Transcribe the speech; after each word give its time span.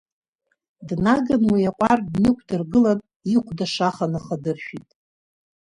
Днаганы 0.87 1.47
уи 1.53 1.69
аҟәардә 1.69 2.09
днықәдыргылан, 2.13 2.99
ихәда 3.33 3.65
ашаха 3.69 4.05
нахадыршәит. 4.11 4.89